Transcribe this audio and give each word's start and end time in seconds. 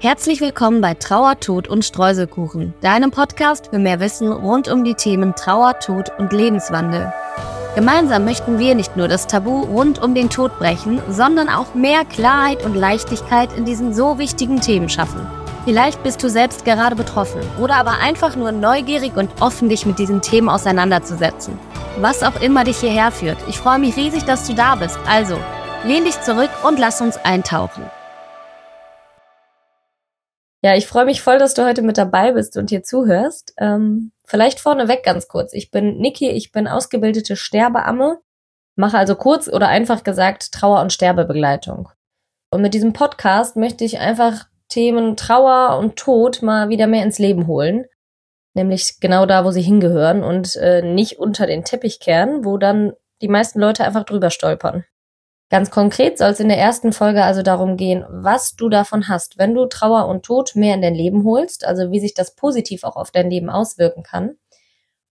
Herzlich 0.00 0.40
willkommen 0.40 0.80
bei 0.80 0.94
Trauer, 0.94 1.40
Tod 1.40 1.66
und 1.66 1.84
Streuselkuchen, 1.84 2.72
deinem 2.82 3.10
Podcast 3.10 3.70
für 3.70 3.80
mehr 3.80 3.98
Wissen 3.98 4.30
rund 4.30 4.68
um 4.68 4.84
die 4.84 4.94
Themen 4.94 5.34
Trauer, 5.34 5.80
Tod 5.80 6.12
und 6.18 6.32
Lebenswandel. 6.32 7.12
Gemeinsam 7.74 8.24
möchten 8.24 8.60
wir 8.60 8.76
nicht 8.76 8.96
nur 8.96 9.08
das 9.08 9.26
Tabu 9.26 9.62
rund 9.62 10.00
um 10.00 10.14
den 10.14 10.30
Tod 10.30 10.56
brechen, 10.60 11.02
sondern 11.10 11.48
auch 11.48 11.74
mehr 11.74 12.04
Klarheit 12.04 12.64
und 12.64 12.76
Leichtigkeit 12.76 13.52
in 13.56 13.64
diesen 13.64 13.92
so 13.92 14.20
wichtigen 14.20 14.60
Themen 14.60 14.88
schaffen. 14.88 15.26
Vielleicht 15.64 16.00
bist 16.04 16.22
du 16.22 16.30
selbst 16.30 16.64
gerade 16.64 16.94
betroffen 16.94 17.40
oder 17.60 17.74
aber 17.74 17.98
einfach 17.98 18.36
nur 18.36 18.52
neugierig 18.52 19.16
und 19.16 19.30
offen, 19.40 19.68
dich 19.68 19.84
mit 19.84 19.98
diesen 19.98 20.22
Themen 20.22 20.48
auseinanderzusetzen. 20.48 21.58
Was 22.00 22.22
auch 22.22 22.40
immer 22.40 22.62
dich 22.62 22.78
hierher 22.78 23.10
führt, 23.10 23.38
ich 23.48 23.58
freue 23.58 23.80
mich 23.80 23.96
riesig, 23.96 24.24
dass 24.26 24.46
du 24.46 24.54
da 24.54 24.76
bist. 24.76 24.96
Also, 25.08 25.36
lehn 25.82 26.04
dich 26.04 26.20
zurück 26.20 26.50
und 26.62 26.78
lass 26.78 27.00
uns 27.00 27.16
eintauchen. 27.16 27.82
Ja, 30.68 30.76
ich 30.76 30.86
freue 30.86 31.06
mich 31.06 31.22
voll, 31.22 31.38
dass 31.38 31.54
du 31.54 31.64
heute 31.64 31.80
mit 31.80 31.96
dabei 31.96 32.32
bist 32.32 32.58
und 32.58 32.68
hier 32.68 32.82
zuhörst. 32.82 33.54
Ähm, 33.56 34.12
vielleicht 34.26 34.60
vorneweg 34.60 35.02
ganz 35.02 35.26
kurz. 35.26 35.54
Ich 35.54 35.70
bin 35.70 35.96
Niki, 35.96 36.28
ich 36.28 36.52
bin 36.52 36.68
ausgebildete 36.68 37.36
Sterbeamme, 37.36 38.18
mache 38.76 38.98
also 38.98 39.14
kurz 39.14 39.48
oder 39.48 39.68
einfach 39.68 40.04
gesagt 40.04 40.52
Trauer- 40.52 40.82
und 40.82 40.92
Sterbebegleitung. 40.92 41.88
Und 42.50 42.60
mit 42.60 42.74
diesem 42.74 42.92
Podcast 42.92 43.56
möchte 43.56 43.82
ich 43.82 43.98
einfach 43.98 44.44
Themen 44.68 45.16
Trauer 45.16 45.78
und 45.78 45.96
Tod 45.96 46.42
mal 46.42 46.68
wieder 46.68 46.86
mehr 46.86 47.02
ins 47.02 47.18
Leben 47.18 47.46
holen. 47.46 47.86
Nämlich 48.52 49.00
genau 49.00 49.24
da, 49.24 49.46
wo 49.46 49.50
sie 49.50 49.62
hingehören 49.62 50.22
und 50.22 50.54
äh, 50.56 50.82
nicht 50.82 51.18
unter 51.18 51.46
den 51.46 51.64
Teppich 51.64 51.98
kehren, 51.98 52.44
wo 52.44 52.58
dann 52.58 52.92
die 53.22 53.28
meisten 53.28 53.58
Leute 53.58 53.86
einfach 53.86 54.04
drüber 54.04 54.28
stolpern. 54.28 54.84
Ganz 55.50 55.70
konkret 55.70 56.18
soll 56.18 56.30
es 56.30 56.40
in 56.40 56.48
der 56.48 56.58
ersten 56.58 56.92
Folge 56.92 57.24
also 57.24 57.40
darum 57.40 57.78
gehen, 57.78 58.04
was 58.10 58.54
du 58.54 58.68
davon 58.68 59.08
hast, 59.08 59.38
wenn 59.38 59.54
du 59.54 59.64
Trauer 59.64 60.06
und 60.06 60.22
Tod 60.22 60.54
mehr 60.54 60.74
in 60.74 60.82
dein 60.82 60.94
Leben 60.94 61.24
holst, 61.24 61.64
also 61.64 61.90
wie 61.90 62.00
sich 62.00 62.12
das 62.12 62.34
positiv 62.34 62.84
auch 62.84 62.96
auf 62.96 63.10
dein 63.10 63.30
Leben 63.30 63.48
auswirken 63.48 64.02
kann 64.02 64.36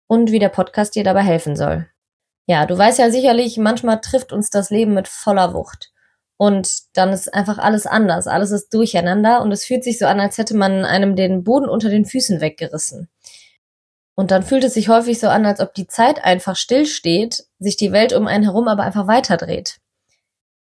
und 0.07 0.33
wie 0.33 0.39
der 0.39 0.51
Podcast 0.51 0.95
dir 0.95 1.05
dabei 1.05 1.23
helfen 1.23 1.57
soll. 1.57 1.87
Ja, 2.47 2.67
du 2.67 2.77
weißt 2.77 2.99
ja 2.99 3.11
sicherlich, 3.11 3.57
manchmal 3.57 4.01
trifft 4.03 4.31
uns 4.31 4.51
das 4.51 4.69
Leben 4.69 4.93
mit 4.93 5.09
voller 5.09 5.55
Wucht. 5.55 5.91
Und 6.37 6.95
dann 6.95 7.15
ist 7.15 7.33
einfach 7.33 7.57
alles 7.57 7.87
anders, 7.87 8.27
alles 8.27 8.51
ist 8.51 8.69
durcheinander 8.75 9.41
und 9.41 9.51
es 9.53 9.65
fühlt 9.65 9.83
sich 9.83 9.99
so 9.99 10.05
an, 10.05 10.21
als 10.21 10.37
hätte 10.37 10.55
man 10.55 10.85
einem 10.85 11.17
den 11.17 11.45
Boden 11.45 11.67
unter 11.67 11.89
den 11.89 12.05
Füßen 12.05 12.43
weggerissen. 12.43 13.09
Und 14.15 14.31
dann 14.31 14.43
fühlt 14.43 14.65
es 14.65 14.75
sich 14.75 14.91
häufig 14.91 15.19
so 15.19 15.29
an, 15.29 15.47
als 15.47 15.61
ob 15.61 15.73
die 15.73 15.87
Zeit 15.87 16.23
einfach 16.23 16.57
stillsteht, 16.57 17.47
sich 17.59 17.79
die 17.79 17.91
Welt 17.91 18.13
um 18.13 18.27
einen 18.27 18.45
herum 18.45 18.69
aber 18.69 18.83
einfach 18.83 19.07
weiterdreht 19.07 19.79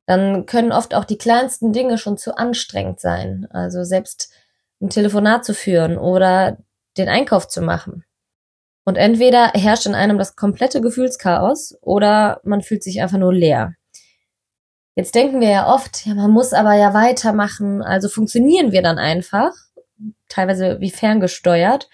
dann 0.08 0.46
können 0.46 0.72
oft 0.72 0.94
auch 0.94 1.04
die 1.04 1.18
kleinsten 1.18 1.74
Dinge 1.74 1.98
schon 1.98 2.16
zu 2.16 2.38
anstrengend 2.38 2.98
sein. 2.98 3.46
Also 3.50 3.84
selbst 3.84 4.32
ein 4.80 4.88
Telefonat 4.88 5.44
zu 5.44 5.52
führen 5.52 5.98
oder 5.98 6.56
den 6.96 7.10
Einkauf 7.10 7.46
zu 7.46 7.60
machen. 7.60 8.04
Und 8.86 8.96
entweder 8.96 9.48
herrscht 9.48 9.84
in 9.84 9.94
einem 9.94 10.16
das 10.16 10.34
komplette 10.34 10.80
Gefühlschaos 10.80 11.76
oder 11.82 12.40
man 12.42 12.62
fühlt 12.62 12.82
sich 12.82 13.02
einfach 13.02 13.18
nur 13.18 13.34
leer. 13.34 13.74
Jetzt 14.94 15.14
denken 15.14 15.42
wir 15.42 15.50
ja 15.50 15.74
oft, 15.74 16.06
ja, 16.06 16.14
man 16.14 16.30
muss 16.30 16.54
aber 16.54 16.72
ja 16.72 16.94
weitermachen, 16.94 17.82
also 17.82 18.08
funktionieren 18.08 18.72
wir 18.72 18.80
dann 18.80 18.98
einfach, 18.98 19.52
teilweise 20.30 20.80
wie 20.80 20.90
ferngesteuert, 20.90 21.90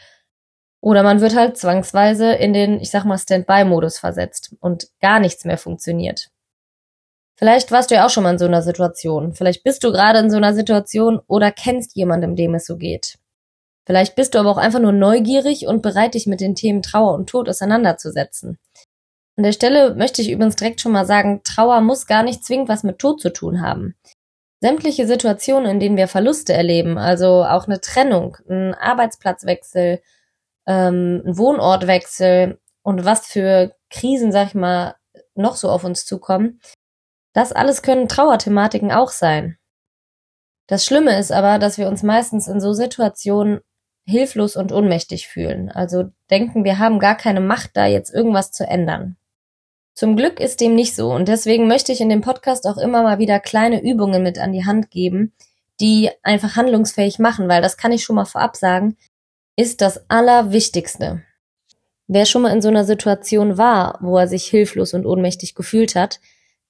oder 0.81 1.03
man 1.03 1.21
wird 1.21 1.35
halt 1.35 1.57
zwangsweise 1.57 2.33
in 2.33 2.53
den, 2.53 2.79
ich 2.79 2.93
sag 2.93 3.05
mal, 3.07 3.19
Standby-Modus 3.19 3.99
versetzt 3.99 4.55
und 4.61 4.87
gar 5.01 5.19
nichts 5.19 5.45
mehr 5.45 5.59
funktioniert. 5.59 6.31
Vielleicht 7.37 7.73
warst 7.73 7.91
du 7.91 7.97
ja 7.97 8.07
auch 8.07 8.11
schon 8.11 8.23
mal 8.23 8.33
in 8.33 8.39
so 8.39 8.45
einer 8.45 8.63
Situation. 8.63 9.35
Vielleicht 9.35 9.65
bist 9.65 9.83
du 9.83 9.91
gerade 9.91 10.21
in 10.21 10.31
so 10.31 10.37
einer 10.37 10.55
Situation 10.55 11.21
oder 11.27 11.51
kennst 11.51 11.97
jemanden, 11.97 12.37
dem 12.37 12.55
es 12.55 12.67
so 12.67 12.77
geht. 12.77 13.19
Vielleicht 13.87 14.15
bist 14.15 14.35
du 14.35 14.39
aber 14.39 14.51
auch 14.51 14.57
einfach 14.57 14.81
nur 14.81 14.93
neugierig 14.93 15.67
und 15.67 15.83
bereit, 15.83 16.15
dich 16.15 16.27
mit 16.27 16.41
den 16.41 16.55
Themen 16.55 16.83
Trauer 16.83 17.15
und 17.15 17.29
Tod 17.29 17.49
auseinanderzusetzen. 17.49 18.59
An 19.37 19.45
der 19.45 19.53
Stelle 19.53 19.95
möchte 19.95 20.23
ich 20.23 20.31
übrigens 20.31 20.57
direkt 20.57 20.81
schon 20.81 20.93
mal 20.93 21.05
sagen, 21.05 21.43
Trauer 21.43 21.81
muss 21.81 22.07
gar 22.07 22.23
nicht 22.23 22.45
zwingend 22.45 22.69
was 22.69 22.85
mit 22.85 22.99
Tod 22.99 23.21
zu 23.21 23.31
tun 23.31 23.61
haben. 23.61 23.97
Sämtliche 24.61 25.07
Situationen, 25.07 25.69
in 25.69 25.81
denen 25.81 25.97
wir 25.97 26.09
Verluste 26.09 26.55
erleben, 26.55 26.97
also 26.97 27.45
auch 27.45 27.67
eine 27.67 27.81
Trennung, 27.81 28.39
ein 28.49 28.75
Arbeitsplatzwechsel, 28.75 30.01
ähm, 30.67 31.23
ein 31.27 31.37
Wohnortwechsel 31.37 32.59
und 32.83 33.05
was 33.05 33.27
für 33.27 33.75
Krisen, 33.91 34.33
sag 34.33 34.49
ich 34.49 34.55
mal, 34.55 34.95
noch 35.35 35.57
so 35.57 35.69
auf 35.69 35.85
uns 35.85 36.07
zukommen, 36.07 36.61
das 37.35 37.53
alles 37.53 37.83
können 37.83 38.09
Trauerthematiken 38.09 38.91
auch 38.91 39.11
sein. 39.11 39.59
Das 40.67 40.87
Schlimme 40.87 41.19
ist 41.19 41.31
aber, 41.31 41.59
dass 41.59 41.77
wir 41.77 41.89
uns 41.89 42.03
meistens 42.03 42.49
in 42.49 42.61
so 42.61 42.73
Situationen 42.73 43.61
hilflos 44.07 44.57
und 44.57 44.73
ohnmächtig 44.73 45.29
fühlen, 45.29 45.71
also 45.71 46.05
denken, 46.31 46.65
wir 46.65 46.79
haben 46.79 46.99
gar 46.99 47.17
keine 47.17 47.41
Macht, 47.41 47.71
da 47.75 47.87
jetzt 47.87 48.13
irgendwas 48.13 48.53
zu 48.53 48.67
ändern. 48.67 49.17
Zum 49.95 50.17
Glück 50.17 50.41
ist 50.41 50.61
dem 50.61 50.75
nicht 50.75 50.95
so 50.95 51.13
und 51.13 51.29
deswegen 51.29 51.69
möchte 51.69 51.93
ich 51.93 52.01
in 52.01 52.09
dem 52.09 52.21
Podcast 52.21 52.67
auch 52.67 52.77
immer 52.77 53.03
mal 53.03 53.19
wieder 53.19 53.41
kleine 53.41 53.83
Übungen 53.83 54.23
mit 54.23 54.39
an 54.39 54.53
die 54.53 54.67
Hand 54.67 54.91
geben, 54.91 55.33
die 55.81 56.11
einfach 56.23 56.57
handlungsfähig 56.57 57.19
machen, 57.19 57.49
weil 57.49 57.63
das 57.63 57.77
kann 57.77 57.93
ich 57.93 58.05
schon 58.05 58.17
mal 58.17 58.25
vorab 58.25 58.57
sagen, 58.57 58.97
ist 59.57 59.81
das 59.81 60.09
Allerwichtigste. 60.11 61.23
Wer 62.07 62.27
schon 62.27 62.43
mal 62.43 62.53
in 62.53 62.61
so 62.61 62.69
einer 62.69 62.85
Situation 62.85 63.57
war, 63.57 63.99
wo 64.03 64.19
er 64.19 64.29
sich 64.29 64.45
hilflos 64.45 64.93
und 64.93 65.07
ohnmächtig 65.07 65.55
gefühlt 65.55 65.95
hat, 65.95 66.21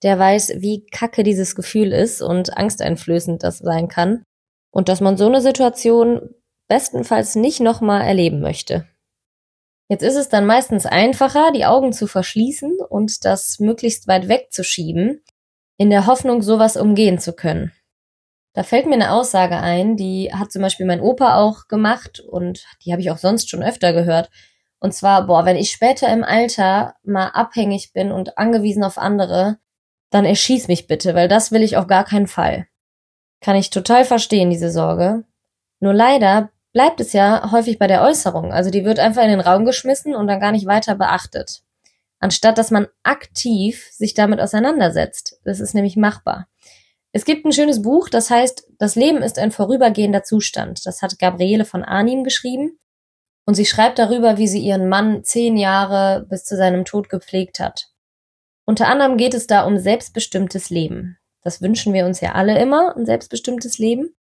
der 0.04 0.18
weiß, 0.18 0.54
wie 0.58 0.86
kacke 0.86 1.24
dieses 1.24 1.56
Gefühl 1.56 1.92
ist 1.92 2.22
und 2.22 2.56
angsteinflößend 2.56 3.42
das 3.42 3.58
sein 3.58 3.88
kann. 3.88 4.22
Und 4.70 4.88
dass 4.88 5.00
man 5.00 5.16
so 5.16 5.26
eine 5.26 5.40
Situation 5.40 6.30
bestenfalls 6.68 7.34
nicht 7.34 7.60
nochmal 7.60 8.02
erleben 8.02 8.40
möchte. 8.40 8.86
Jetzt 9.88 10.02
ist 10.02 10.16
es 10.16 10.28
dann 10.28 10.46
meistens 10.46 10.86
einfacher, 10.86 11.52
die 11.52 11.66
Augen 11.66 11.92
zu 11.92 12.06
verschließen 12.06 12.78
und 12.88 13.24
das 13.24 13.58
möglichst 13.58 14.08
weit 14.08 14.28
wegzuschieben, 14.28 15.22
in 15.76 15.90
der 15.90 16.06
Hoffnung, 16.06 16.42
sowas 16.42 16.76
umgehen 16.76 17.18
zu 17.18 17.32
können. 17.34 17.72
Da 18.54 18.62
fällt 18.62 18.86
mir 18.86 18.94
eine 18.94 19.12
Aussage 19.12 19.56
ein, 19.56 19.96
die 19.96 20.32
hat 20.32 20.52
zum 20.52 20.62
Beispiel 20.62 20.86
mein 20.86 21.00
Opa 21.00 21.36
auch 21.36 21.66
gemacht 21.66 22.20
und 22.20 22.64
die 22.84 22.92
habe 22.92 23.02
ich 23.02 23.10
auch 23.10 23.18
sonst 23.18 23.50
schon 23.50 23.62
öfter 23.62 23.92
gehört. 23.92 24.30
Und 24.78 24.92
zwar, 24.92 25.26
boah, 25.26 25.44
wenn 25.44 25.56
ich 25.56 25.70
später 25.70 26.12
im 26.12 26.24
Alter 26.24 26.94
mal 27.02 27.28
abhängig 27.28 27.92
bin 27.92 28.12
und 28.12 28.38
angewiesen 28.38 28.84
auf 28.84 28.96
andere, 28.96 29.58
dann 30.14 30.24
erschieß 30.24 30.68
mich 30.68 30.86
bitte, 30.86 31.16
weil 31.16 31.26
das 31.26 31.50
will 31.50 31.62
ich 31.62 31.76
auf 31.76 31.88
gar 31.88 32.04
keinen 32.04 32.28
Fall. 32.28 32.68
Kann 33.40 33.56
ich 33.56 33.70
total 33.70 34.04
verstehen, 34.04 34.48
diese 34.48 34.70
Sorge. 34.70 35.24
Nur 35.80 35.92
leider 35.92 36.50
bleibt 36.72 37.00
es 37.00 37.12
ja 37.12 37.50
häufig 37.50 37.80
bei 37.80 37.88
der 37.88 38.00
Äußerung. 38.02 38.52
Also 38.52 38.70
die 38.70 38.84
wird 38.84 39.00
einfach 39.00 39.24
in 39.24 39.30
den 39.30 39.40
Raum 39.40 39.64
geschmissen 39.64 40.14
und 40.14 40.28
dann 40.28 40.38
gar 40.38 40.52
nicht 40.52 40.66
weiter 40.66 40.94
beachtet. 40.94 41.62
Anstatt 42.20 42.58
dass 42.58 42.70
man 42.70 42.86
aktiv 43.02 43.88
sich 43.90 44.14
damit 44.14 44.40
auseinandersetzt. 44.40 45.40
Das 45.44 45.58
ist 45.58 45.74
nämlich 45.74 45.96
machbar. 45.96 46.46
Es 47.10 47.24
gibt 47.24 47.44
ein 47.44 47.52
schönes 47.52 47.82
Buch, 47.82 48.08
das 48.08 48.30
heißt, 48.30 48.68
das 48.78 48.94
Leben 48.94 49.18
ist 49.18 49.40
ein 49.40 49.50
vorübergehender 49.50 50.22
Zustand. 50.22 50.86
Das 50.86 51.02
hat 51.02 51.18
Gabriele 51.18 51.64
von 51.64 51.82
Arnim 51.82 52.22
geschrieben. 52.22 52.78
Und 53.46 53.54
sie 53.54 53.66
schreibt 53.66 53.98
darüber, 53.98 54.38
wie 54.38 54.46
sie 54.46 54.60
ihren 54.60 54.88
Mann 54.88 55.24
zehn 55.24 55.56
Jahre 55.56 56.24
bis 56.30 56.44
zu 56.44 56.56
seinem 56.56 56.84
Tod 56.84 57.08
gepflegt 57.08 57.58
hat. 57.58 57.88
Unter 58.66 58.88
anderem 58.88 59.16
geht 59.16 59.34
es 59.34 59.46
da 59.46 59.64
um 59.64 59.78
selbstbestimmtes 59.78 60.70
Leben. 60.70 61.18
Das 61.42 61.60
wünschen 61.60 61.92
wir 61.92 62.06
uns 62.06 62.20
ja 62.20 62.32
alle 62.32 62.58
immer, 62.58 62.96
ein 62.96 63.04
selbstbestimmtes 63.04 63.78
Leben. 63.78 64.14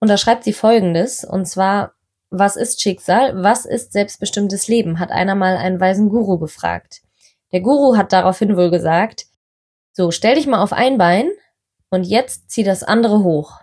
Und 0.00 0.08
da 0.08 0.18
schreibt 0.18 0.44
sie 0.44 0.52
Folgendes, 0.52 1.24
und 1.24 1.46
zwar, 1.46 1.94
was 2.30 2.56
ist 2.56 2.82
Schicksal? 2.82 3.42
Was 3.42 3.64
ist 3.64 3.92
selbstbestimmtes 3.92 4.68
Leben? 4.68 4.98
hat 4.98 5.10
einer 5.10 5.34
mal 5.34 5.56
einen 5.56 5.80
weisen 5.80 6.10
Guru 6.10 6.38
befragt. 6.38 7.02
Der 7.52 7.60
Guru 7.60 7.96
hat 7.96 8.12
daraufhin 8.12 8.56
wohl 8.56 8.70
gesagt, 8.70 9.26
so, 9.92 10.10
stell 10.10 10.34
dich 10.34 10.46
mal 10.46 10.62
auf 10.62 10.74
ein 10.74 10.98
Bein 10.98 11.30
und 11.88 12.04
jetzt 12.04 12.50
zieh 12.50 12.64
das 12.64 12.82
andere 12.82 13.22
hoch. 13.22 13.60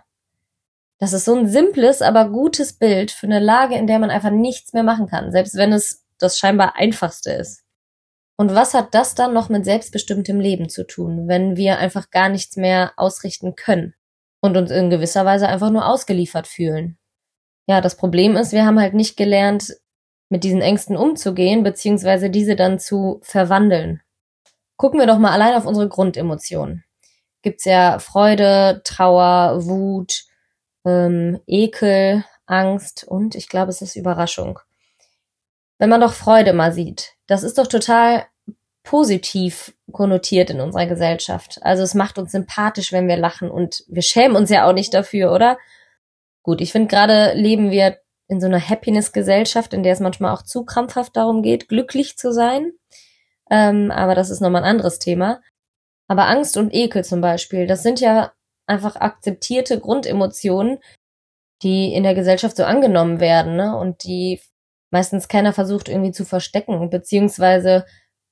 Das 0.98 1.12
ist 1.12 1.24
so 1.24 1.34
ein 1.34 1.48
simples, 1.48 2.02
aber 2.02 2.28
gutes 2.28 2.72
Bild 2.72 3.10
für 3.10 3.26
eine 3.26 3.38
Lage, 3.38 3.76
in 3.76 3.86
der 3.86 3.98
man 3.98 4.10
einfach 4.10 4.30
nichts 4.30 4.72
mehr 4.72 4.82
machen 4.82 5.06
kann, 5.06 5.30
selbst 5.30 5.54
wenn 5.54 5.72
es 5.72 6.04
das 6.18 6.38
scheinbar 6.38 6.76
einfachste 6.76 7.32
ist. 7.32 7.63
Und 8.36 8.54
was 8.54 8.74
hat 8.74 8.94
das 8.94 9.14
dann 9.14 9.32
noch 9.32 9.48
mit 9.48 9.64
selbstbestimmtem 9.64 10.40
Leben 10.40 10.68
zu 10.68 10.86
tun, 10.86 11.28
wenn 11.28 11.56
wir 11.56 11.78
einfach 11.78 12.10
gar 12.10 12.28
nichts 12.28 12.56
mehr 12.56 12.92
ausrichten 12.96 13.54
können 13.54 13.94
und 14.40 14.56
uns 14.56 14.70
in 14.70 14.90
gewisser 14.90 15.24
Weise 15.24 15.48
einfach 15.48 15.70
nur 15.70 15.86
ausgeliefert 15.86 16.48
fühlen? 16.48 16.98
Ja, 17.66 17.80
das 17.80 17.96
Problem 17.96 18.36
ist, 18.36 18.52
wir 18.52 18.66
haben 18.66 18.80
halt 18.80 18.94
nicht 18.94 19.16
gelernt, 19.16 19.76
mit 20.30 20.42
diesen 20.42 20.62
Ängsten 20.62 20.96
umzugehen, 20.96 21.62
beziehungsweise 21.62 22.28
diese 22.28 22.56
dann 22.56 22.78
zu 22.78 23.20
verwandeln. 23.22 24.02
Gucken 24.76 24.98
wir 24.98 25.06
doch 25.06 25.18
mal 25.18 25.30
allein 25.30 25.54
auf 25.54 25.66
unsere 25.66 25.88
Grundemotionen. 25.88 26.84
Gibt's 27.42 27.64
ja 27.64 28.00
Freude, 28.00 28.80
Trauer, 28.84 29.64
Wut, 29.66 30.24
ähm, 30.84 31.40
Ekel, 31.46 32.24
Angst 32.46 33.04
und 33.04 33.36
ich 33.36 33.48
glaube, 33.48 33.70
es 33.70 33.80
ist 33.80 33.96
Überraschung 33.96 34.58
wenn 35.78 35.90
man 35.90 36.00
doch 36.00 36.12
Freude 36.12 36.52
mal 36.52 36.72
sieht. 36.72 37.14
Das 37.26 37.42
ist 37.42 37.58
doch 37.58 37.66
total 37.66 38.26
positiv 38.82 39.74
konnotiert 39.92 40.50
in 40.50 40.60
unserer 40.60 40.86
Gesellschaft. 40.86 41.58
Also 41.62 41.82
es 41.82 41.94
macht 41.94 42.18
uns 42.18 42.32
sympathisch, 42.32 42.92
wenn 42.92 43.08
wir 43.08 43.16
lachen 43.16 43.50
und 43.50 43.84
wir 43.88 44.02
schämen 44.02 44.36
uns 44.36 44.50
ja 44.50 44.68
auch 44.68 44.74
nicht 44.74 44.92
dafür, 44.92 45.32
oder? 45.32 45.58
Gut, 46.42 46.60
ich 46.60 46.72
finde 46.72 46.88
gerade 46.88 47.32
leben 47.34 47.70
wir 47.70 47.98
in 48.28 48.40
so 48.40 48.46
einer 48.46 48.60
Happiness-Gesellschaft, 48.60 49.72
in 49.72 49.82
der 49.82 49.94
es 49.94 50.00
manchmal 50.00 50.34
auch 50.34 50.42
zu 50.42 50.64
krampfhaft 50.64 51.16
darum 51.16 51.42
geht, 51.42 51.68
glücklich 51.68 52.16
zu 52.18 52.32
sein. 52.32 52.72
Ähm, 53.50 53.90
aber 53.90 54.14
das 54.14 54.30
ist 54.30 54.40
nochmal 54.40 54.62
ein 54.62 54.70
anderes 54.70 54.98
Thema. 54.98 55.40
Aber 56.06 56.28
Angst 56.28 56.56
und 56.56 56.72
Ekel 56.74 57.04
zum 57.04 57.20
Beispiel, 57.20 57.66
das 57.66 57.82
sind 57.82 58.00
ja 58.00 58.32
einfach 58.66 58.96
akzeptierte 58.96 59.78
Grundemotionen, 59.80 60.78
die 61.62 61.94
in 61.94 62.02
der 62.02 62.14
Gesellschaft 62.14 62.56
so 62.56 62.64
angenommen 62.64 63.20
werden, 63.20 63.56
ne? 63.56 63.76
Und 63.76 64.04
die 64.04 64.40
meistens 64.94 65.26
keiner 65.26 65.52
versucht 65.52 65.88
irgendwie 65.88 66.12
zu 66.12 66.24
verstecken, 66.24 66.88
beziehungsweise 66.88 67.84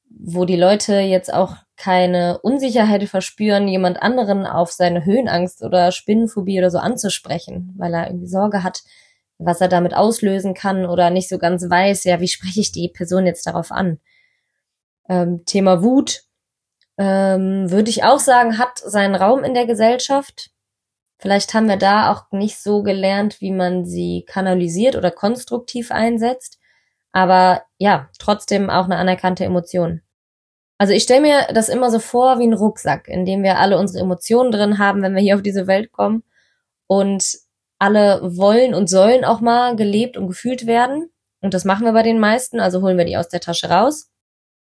wo 0.08 0.44
die 0.44 0.56
Leute 0.56 1.00
jetzt 1.00 1.34
auch 1.34 1.56
keine 1.76 2.38
Unsicherheit 2.38 3.02
verspüren, 3.08 3.66
jemand 3.66 4.00
anderen 4.00 4.46
auf 4.46 4.70
seine 4.70 5.04
Höhenangst 5.04 5.64
oder 5.64 5.90
Spinnenphobie 5.90 6.58
oder 6.58 6.70
so 6.70 6.78
anzusprechen, 6.78 7.74
weil 7.76 7.92
er 7.92 8.06
irgendwie 8.06 8.28
Sorge 8.28 8.62
hat, 8.62 8.82
was 9.38 9.60
er 9.60 9.66
damit 9.66 9.92
auslösen 9.92 10.54
kann 10.54 10.86
oder 10.86 11.10
nicht 11.10 11.28
so 11.28 11.38
ganz 11.38 11.68
weiß, 11.68 12.04
ja, 12.04 12.20
wie 12.20 12.28
spreche 12.28 12.60
ich 12.60 12.70
die 12.70 12.88
Person 12.88 13.26
jetzt 13.26 13.44
darauf 13.44 13.72
an. 13.72 13.98
Ähm, 15.08 15.44
Thema 15.44 15.82
Wut, 15.82 16.22
ähm, 16.96 17.72
würde 17.72 17.90
ich 17.90 18.04
auch 18.04 18.20
sagen, 18.20 18.56
hat 18.58 18.78
seinen 18.78 19.16
Raum 19.16 19.42
in 19.42 19.54
der 19.54 19.66
Gesellschaft. 19.66 20.51
Vielleicht 21.22 21.54
haben 21.54 21.68
wir 21.68 21.76
da 21.76 22.10
auch 22.10 22.32
nicht 22.32 22.58
so 22.58 22.82
gelernt, 22.82 23.40
wie 23.40 23.52
man 23.52 23.84
sie 23.84 24.24
kanalisiert 24.26 24.96
oder 24.96 25.12
konstruktiv 25.12 25.92
einsetzt. 25.92 26.58
Aber 27.12 27.62
ja, 27.78 28.08
trotzdem 28.18 28.70
auch 28.70 28.86
eine 28.86 28.96
anerkannte 28.96 29.44
Emotion. 29.44 30.02
Also 30.78 30.94
ich 30.94 31.04
stelle 31.04 31.20
mir 31.20 31.46
das 31.54 31.68
immer 31.68 31.92
so 31.92 32.00
vor 32.00 32.40
wie 32.40 32.48
ein 32.48 32.52
Rucksack, 32.52 33.06
in 33.06 33.24
dem 33.24 33.44
wir 33.44 33.60
alle 33.60 33.78
unsere 33.78 34.02
Emotionen 34.02 34.50
drin 34.50 34.78
haben, 34.78 35.00
wenn 35.00 35.14
wir 35.14 35.22
hier 35.22 35.36
auf 35.36 35.42
diese 35.42 35.68
Welt 35.68 35.92
kommen. 35.92 36.24
Und 36.88 37.38
alle 37.78 38.36
wollen 38.36 38.74
und 38.74 38.90
sollen 38.90 39.24
auch 39.24 39.40
mal 39.40 39.76
gelebt 39.76 40.16
und 40.16 40.26
gefühlt 40.26 40.66
werden. 40.66 41.08
Und 41.40 41.54
das 41.54 41.64
machen 41.64 41.84
wir 41.84 41.92
bei 41.92 42.02
den 42.02 42.18
meisten, 42.18 42.58
also 42.58 42.82
holen 42.82 42.98
wir 42.98 43.04
die 43.04 43.16
aus 43.16 43.28
der 43.28 43.40
Tasche 43.40 43.70
raus. 43.70 44.10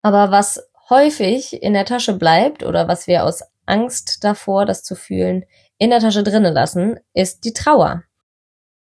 Aber 0.03 0.30
was 0.30 0.69
häufig 0.92 1.63
in 1.63 1.74
der 1.74 1.86
Tasche 1.86 2.13
bleibt 2.13 2.62
oder 2.62 2.88
was 2.88 3.07
wir 3.07 3.24
aus 3.24 3.42
Angst 3.65 4.24
davor, 4.24 4.68
das 4.68 4.83
zu 4.83 4.95
fühlen, 4.95 5.45
in 5.77 5.89
der 5.89 6.00
Tasche 6.00 6.24
drinnen 6.24 6.54
lassen, 6.54 7.00
ist 7.13 7.44
die 7.44 7.54
Trauer. 7.54 8.04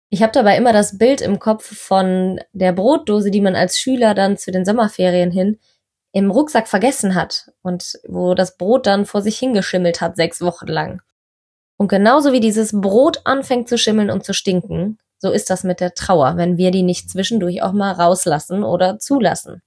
Ich 0.09 0.23
habe 0.23 0.33
dabei 0.33 0.57
immer 0.57 0.73
das 0.73 0.99
Bild 0.99 1.21
im 1.21 1.39
Kopf 1.39 1.77
von 1.77 2.41
der 2.53 2.73
Brotdose, 2.73 3.31
die 3.31 3.41
man 3.41 3.55
als 3.55 3.79
Schüler 3.79 4.15
dann 4.15 4.37
zu 4.37 4.51
den 4.51 4.65
Sommerferien 4.65 5.31
hin 5.31 5.59
im 6.13 6.33
Rucksack 6.33 6.67
vergessen 6.67 7.15
hat 7.15 7.53
und 7.63 8.01
wo 8.09 8.35
das 8.35 8.57
Brot 8.57 8.87
dann 8.87 9.07
vor 9.07 9.23
sich 9.23 9.39
hingeschimmelt 9.39 10.01
hat, 10.01 10.17
sechs 10.17 10.41
Wochen 10.41 10.67
lang. 10.67 11.01
Und 11.77 11.89
genauso 11.89 12.33
wie 12.33 12.41
dieses 12.41 12.73
Brot 12.73 13.21
anfängt 13.25 13.69
zu 13.69 13.79
schimmeln 13.79 14.11
und 14.11 14.25
zu 14.25 14.35
stinken, 14.35 14.99
so 15.19 15.31
ist 15.31 15.49
das 15.49 15.63
mit 15.63 15.81
der 15.81 15.95
Trauer, 15.95 16.37
wenn 16.37 16.57
wir 16.57 16.73
die 16.73 16.83
nicht 16.83 17.09
zwischendurch 17.09 17.63
auch 17.63 17.73
mal 17.73 17.93
rauslassen 17.93 18.65
oder 18.65 18.99
zulassen. 18.99 19.63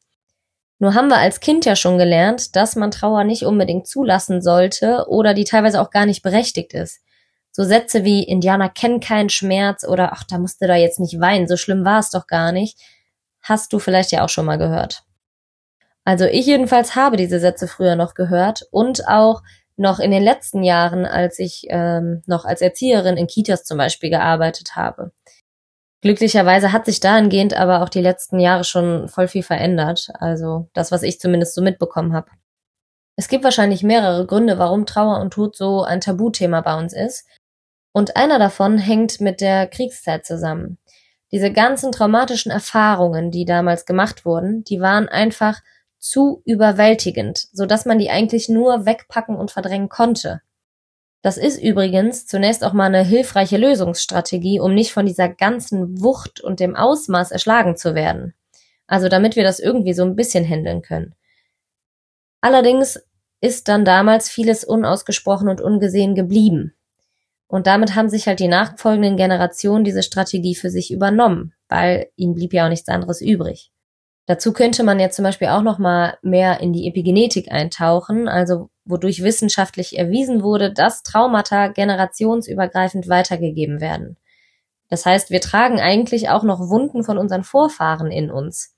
Nur 0.79 0.95
haben 0.95 1.07
wir 1.07 1.17
als 1.17 1.39
Kind 1.39 1.63
ja 1.63 1.77
schon 1.77 1.97
gelernt, 1.97 2.57
dass 2.57 2.75
man 2.75 2.91
Trauer 2.91 3.23
nicht 3.23 3.45
unbedingt 3.45 3.87
zulassen 3.87 4.41
sollte 4.41 5.05
oder 5.07 5.33
die 5.33 5.45
teilweise 5.45 5.79
auch 5.79 5.91
gar 5.91 6.05
nicht 6.05 6.23
berechtigt 6.23 6.73
ist. 6.73 6.99
So 7.55 7.63
Sätze 7.63 8.03
wie 8.03 8.23
Indianer 8.23 8.67
kennen 8.67 8.99
keinen 8.99 9.29
Schmerz 9.29 9.83
oder 9.83 10.11
ach, 10.11 10.23
da 10.23 10.39
musst 10.39 10.61
du 10.61 10.67
da 10.67 10.75
jetzt 10.75 10.99
nicht 10.99 11.19
weinen, 11.19 11.47
so 11.47 11.55
schlimm 11.55 11.85
war 11.85 11.99
es 11.99 12.09
doch 12.09 12.25
gar 12.25 12.51
nicht, 12.51 12.79
hast 13.43 13.71
du 13.71 13.79
vielleicht 13.79 14.11
ja 14.11 14.23
auch 14.23 14.29
schon 14.29 14.45
mal 14.45 14.57
gehört. 14.57 15.03
Also 16.03 16.25
ich 16.25 16.47
jedenfalls 16.47 16.95
habe 16.95 17.15
diese 17.15 17.39
Sätze 17.39 17.67
früher 17.67 17.95
noch 17.95 18.15
gehört 18.15 18.63
und 18.71 19.07
auch 19.07 19.43
noch 19.75 19.99
in 19.99 20.11
den 20.11 20.23
letzten 20.23 20.63
Jahren, 20.63 21.05
als 21.05 21.39
ich 21.39 21.65
ähm, 21.69 22.23
noch 22.25 22.45
als 22.45 22.61
Erzieherin 22.61 23.17
in 23.17 23.27
Kitas 23.27 23.63
zum 23.63 23.77
Beispiel 23.77 24.09
gearbeitet 24.09 24.75
habe. 24.75 25.11
Glücklicherweise 26.01 26.71
hat 26.71 26.85
sich 26.85 26.99
dahingehend 26.99 27.53
aber 27.53 27.81
auch 27.81 27.89
die 27.89 28.01
letzten 28.01 28.39
Jahre 28.39 28.63
schon 28.65 29.07
voll 29.07 29.27
viel 29.27 29.43
verändert. 29.43 30.09
Also 30.15 30.67
das, 30.73 30.91
was 30.91 31.03
ich 31.03 31.19
zumindest 31.19 31.55
so 31.55 31.61
mitbekommen 31.61 32.13
habe. 32.13 32.29
Es 33.15 33.29
gibt 33.29 33.43
wahrscheinlich 33.43 33.83
mehrere 33.83 34.25
Gründe, 34.25 34.57
warum 34.57 34.85
Trauer 34.85 35.21
und 35.21 35.31
Tod 35.31 35.55
so 35.55 35.83
ein 35.83 36.01
Tabuthema 36.01 36.61
bei 36.61 36.77
uns 36.77 36.93
ist. 36.93 37.25
Und 37.93 38.17
einer 38.17 38.39
davon 38.39 38.77
hängt 38.77 39.21
mit 39.21 39.39
der 39.39 39.67
Kriegszeit 39.67 40.25
zusammen. 40.25 40.77
Diese 41.31 41.51
ganzen 41.51 41.91
traumatischen 41.91 42.51
Erfahrungen, 42.51 43.31
die 43.31 43.45
damals 43.45 43.85
gemacht 43.85 44.25
wurden, 44.25 44.63
die 44.65 44.81
waren 44.81 45.07
einfach 45.07 45.61
zu 45.99 46.41
überwältigend, 46.45 47.47
so 47.53 47.65
dass 47.65 47.85
man 47.85 47.97
die 47.97 48.09
eigentlich 48.09 48.49
nur 48.49 48.85
wegpacken 48.85 49.37
und 49.37 49.51
verdrängen 49.51 49.89
konnte. 49.89 50.41
Das 51.21 51.37
ist 51.37 51.57
übrigens 51.57 52.27
zunächst 52.27 52.65
auch 52.65 52.73
mal 52.73 52.87
eine 52.87 53.05
hilfreiche 53.05 53.57
Lösungsstrategie, 53.57 54.59
um 54.59 54.73
nicht 54.73 54.91
von 54.91 55.05
dieser 55.05 55.29
ganzen 55.29 56.01
Wucht 56.01 56.41
und 56.41 56.59
dem 56.59 56.75
Ausmaß 56.75 57.31
erschlagen 57.31 57.77
zu 57.77 57.95
werden. 57.95 58.33
Also 58.87 59.07
damit 59.07 59.37
wir 59.37 59.43
das 59.43 59.59
irgendwie 59.59 59.93
so 59.93 60.03
ein 60.03 60.17
bisschen 60.17 60.45
handeln 60.45 60.81
können. 60.81 61.15
Allerdings 62.41 62.99
ist 63.39 63.69
dann 63.69 63.85
damals 63.85 64.29
vieles 64.29 64.65
unausgesprochen 64.65 65.47
und 65.47 65.61
ungesehen 65.61 66.13
geblieben. 66.13 66.75
Und 67.53 67.67
damit 67.67 67.93
haben 67.93 68.09
sich 68.09 68.25
halt 68.25 68.39
die 68.39 68.47
nachfolgenden 68.47 69.15
Generationen 69.15 69.83
diese 69.83 70.01
Strategie 70.01 70.55
für 70.55 70.71
sich 70.71 70.91
übernommen, 70.91 71.53
weil 71.69 72.07
ihnen 72.15 72.33
blieb 72.33 72.51
ja 72.51 72.65
auch 72.65 72.69
nichts 72.69 72.89
anderes 72.89 73.21
übrig. 73.21 73.71
Dazu 74.25 74.53
könnte 74.53 74.81
man 74.81 74.99
jetzt 74.99 75.17
zum 75.17 75.21
Beispiel 75.21 75.49
auch 75.49 75.61
noch 75.61 75.77
mal 75.77 76.17
mehr 76.23 76.61
in 76.61 76.73
die 76.73 76.87
Epigenetik 76.87 77.51
eintauchen, 77.51 78.27
also 78.27 78.71
wodurch 78.85 79.21
wissenschaftlich 79.21 79.99
erwiesen 79.99 80.41
wurde, 80.41 80.73
dass 80.73 81.03
Traumata 81.03 81.67
generationsübergreifend 81.67 83.07
weitergegeben 83.07 83.81
werden. 83.81 84.17
Das 84.89 85.05
heißt, 85.05 85.29
wir 85.29 85.39
tragen 85.39 85.79
eigentlich 85.79 86.29
auch 86.29 86.41
noch 86.41 86.59
Wunden 86.59 87.03
von 87.03 87.19
unseren 87.19 87.43
Vorfahren 87.43 88.09
in 88.09 88.31
uns. 88.31 88.75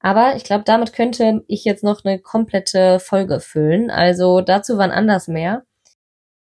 Aber 0.00 0.36
ich 0.36 0.44
glaube, 0.44 0.64
damit 0.64 0.94
könnte 0.94 1.42
ich 1.48 1.66
jetzt 1.66 1.84
noch 1.84 2.02
eine 2.02 2.18
komplette 2.18 2.98
Folge 2.98 3.40
füllen. 3.40 3.90
Also 3.90 4.40
dazu 4.40 4.78
wann 4.78 4.90
anders 4.90 5.28
mehr. 5.28 5.66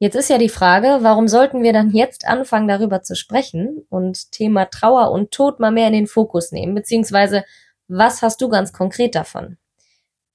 Jetzt 0.01 0.15
ist 0.15 0.31
ja 0.31 0.39
die 0.39 0.49
Frage, 0.49 0.99
warum 1.01 1.27
sollten 1.27 1.65
wir 1.65 1.73
dann 1.73 1.91
jetzt 1.91 2.25
anfangen, 2.25 2.69
darüber 2.69 3.03
zu 3.03 3.17
sprechen 3.17 3.85
und 3.89 4.31
Thema 4.31 4.67
Trauer 4.67 5.11
und 5.11 5.33
Tod 5.33 5.59
mal 5.59 5.73
mehr 5.73 5.89
in 5.89 5.93
den 5.93 6.07
Fokus 6.07 6.53
nehmen, 6.53 6.75
beziehungsweise 6.75 7.45
was 7.89 8.23
hast 8.23 8.41
du 8.41 8.49
ganz 8.49 8.73
konkret 8.73 9.17
davon? 9.17 9.57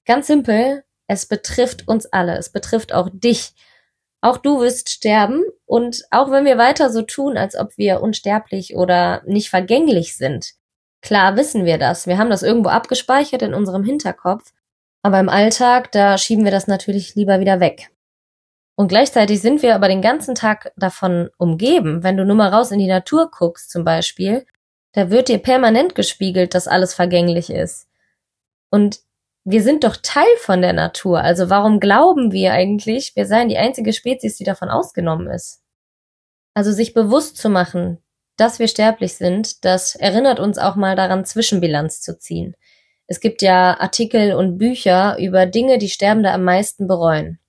Ganz 0.05 0.27
simpel, 0.27 0.83
es 1.07 1.27
betrifft 1.27 1.87
uns 1.87 2.05
alle, 2.07 2.37
es 2.37 2.49
betrifft 2.49 2.93
auch 2.93 3.09
dich. 3.13 3.53
Auch 4.19 4.37
du 4.37 4.59
wirst 4.59 4.89
sterben 4.89 5.43
und 5.65 6.03
auch 6.11 6.29
wenn 6.29 6.43
wir 6.43 6.57
weiter 6.57 6.89
so 6.89 7.01
tun, 7.01 7.37
als 7.37 7.55
ob 7.55 7.77
wir 7.77 8.01
unsterblich 8.01 8.75
oder 8.75 9.21
nicht 9.25 9.49
vergänglich 9.49 10.17
sind, 10.17 10.53
klar 11.01 11.37
wissen 11.37 11.63
wir 11.63 11.77
das, 11.77 12.05
wir 12.05 12.17
haben 12.17 12.29
das 12.29 12.43
irgendwo 12.43 12.69
abgespeichert 12.69 13.41
in 13.41 13.53
unserem 13.53 13.83
Hinterkopf, 13.83 14.51
aber 15.03 15.19
im 15.21 15.29
Alltag, 15.29 15.91
da 15.93 16.17
schieben 16.17 16.43
wir 16.43 16.51
das 16.51 16.67
natürlich 16.67 17.15
lieber 17.15 17.39
wieder 17.39 17.61
weg. 17.61 17.92
Und 18.75 18.87
gleichzeitig 18.87 19.41
sind 19.41 19.61
wir 19.61 19.75
aber 19.75 19.87
den 19.87 20.01
ganzen 20.01 20.35
Tag 20.35 20.71
davon 20.75 21.29
umgeben. 21.37 22.03
Wenn 22.03 22.17
du 22.17 22.25
nur 22.25 22.35
mal 22.35 22.49
raus 22.49 22.71
in 22.71 22.79
die 22.79 22.87
Natur 22.87 23.29
guckst 23.29 23.69
zum 23.69 23.83
Beispiel, 23.83 24.45
da 24.93 25.09
wird 25.09 25.27
dir 25.27 25.39
permanent 25.39 25.95
gespiegelt, 25.95 26.55
dass 26.55 26.67
alles 26.67 26.93
vergänglich 26.93 27.49
ist. 27.49 27.87
Und 28.69 29.01
wir 29.45 29.61
sind 29.61 29.83
doch 29.83 29.97
Teil 30.01 30.37
von 30.39 30.61
der 30.61 30.73
Natur. 30.73 31.19
Also 31.19 31.49
warum 31.49 31.79
glauben 31.79 32.31
wir 32.31 32.53
eigentlich, 32.53 33.15
wir 33.15 33.25
seien 33.25 33.49
die 33.49 33.57
einzige 33.57 33.93
Spezies, 33.93 34.37
die 34.37 34.43
davon 34.43 34.69
ausgenommen 34.69 35.27
ist? 35.27 35.61
Also 36.53 36.71
sich 36.71 36.93
bewusst 36.93 37.37
zu 37.37 37.49
machen, 37.49 37.99
dass 38.37 38.59
wir 38.59 38.67
sterblich 38.67 39.15
sind, 39.15 39.65
das 39.65 39.95
erinnert 39.95 40.39
uns 40.39 40.57
auch 40.57 40.75
mal 40.75 40.95
daran, 40.95 41.25
Zwischenbilanz 41.25 42.01
zu 42.01 42.17
ziehen. 42.17 42.55
Es 43.05 43.19
gibt 43.19 43.41
ja 43.41 43.79
Artikel 43.79 44.33
und 44.33 44.57
Bücher 44.57 45.17
über 45.19 45.45
Dinge, 45.45 45.77
die 45.77 45.89
Sterbende 45.89 46.31
am 46.31 46.43
meisten 46.43 46.87
bereuen. 46.87 47.39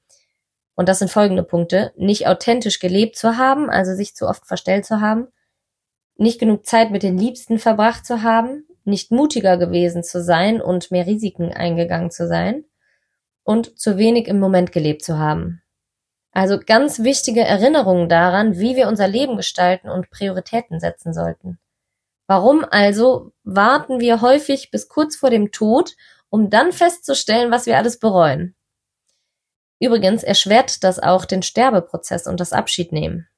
Und 0.74 0.88
das 0.88 0.98
sind 0.98 1.10
folgende 1.10 1.42
Punkte. 1.42 1.92
Nicht 1.96 2.26
authentisch 2.26 2.80
gelebt 2.80 3.16
zu 3.16 3.36
haben, 3.36 3.70
also 3.70 3.94
sich 3.94 4.14
zu 4.14 4.26
oft 4.26 4.46
verstellt 4.46 4.84
zu 4.84 5.00
haben, 5.00 5.28
nicht 6.16 6.38
genug 6.38 6.66
Zeit 6.66 6.90
mit 6.90 7.02
den 7.02 7.18
Liebsten 7.18 7.58
verbracht 7.58 8.06
zu 8.06 8.22
haben, 8.22 8.66
nicht 8.84 9.10
mutiger 9.10 9.56
gewesen 9.56 10.02
zu 10.02 10.22
sein 10.22 10.60
und 10.60 10.90
mehr 10.90 11.06
Risiken 11.06 11.52
eingegangen 11.52 12.10
zu 12.10 12.28
sein 12.28 12.64
und 13.42 13.78
zu 13.78 13.98
wenig 13.98 14.28
im 14.28 14.38
Moment 14.38 14.72
gelebt 14.72 15.04
zu 15.04 15.18
haben. 15.18 15.62
Also 16.32 16.58
ganz 16.58 17.00
wichtige 17.00 17.42
Erinnerungen 17.42 18.08
daran, 18.08 18.58
wie 18.58 18.74
wir 18.76 18.88
unser 18.88 19.06
Leben 19.06 19.36
gestalten 19.36 19.88
und 19.88 20.10
Prioritäten 20.10 20.80
setzen 20.80 21.14
sollten. 21.14 21.58
Warum 22.26 22.64
also 22.68 23.32
warten 23.44 24.00
wir 24.00 24.20
häufig 24.20 24.70
bis 24.70 24.88
kurz 24.88 25.14
vor 25.14 25.30
dem 25.30 25.52
Tod, 25.52 25.94
um 26.30 26.50
dann 26.50 26.72
festzustellen, 26.72 27.50
was 27.50 27.66
wir 27.66 27.76
alles 27.76 27.98
bereuen? 27.98 28.56
Übrigens 29.80 30.22
erschwert 30.22 30.84
das 30.84 30.98
auch 30.98 31.24
den 31.24 31.42
Sterbeprozess 31.42 32.26
und 32.26 32.40
das 32.40 32.52
Abschiednehmen. 32.52 33.28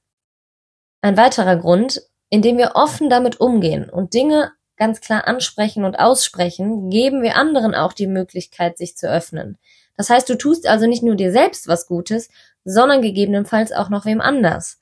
Ein 1.01 1.17
weiterer 1.17 1.57
Grund, 1.57 2.03
indem 2.31 2.59
wir 2.59 2.73
offen 2.75 3.11
damit 3.11 3.41
umgehen 3.41 3.89
und 3.89 4.15
Dinge 4.15 4.53
ganz 4.77 5.01
klar 5.01 5.27
ansprechen 5.27 5.85
und 5.85 5.99
aussprechen, 5.99 6.91
geben 6.91 7.23
wir 7.23 7.37
anderen 7.37 7.75
auch 7.75 7.93
die 7.93 8.07
Möglichkeit, 8.07 8.77
sich 8.79 8.97
zu 8.97 9.09
öffnen. 9.11 9.59
Das 9.97 10.11
heißt, 10.11 10.29
du 10.29 10.37
tust 10.37 10.67
also 10.69 10.87
nicht 10.87 11.03
nur 11.03 11.15
dir 11.15 11.33
selbst 11.33 11.69
was 11.69 11.87
Gutes, 11.87 12.29
sondern 12.65 13.01
gegebenenfalls 13.01 13.73
auch 13.73 13.89
noch 13.89 14.05
wem 14.05 14.21
anders. 14.21 14.81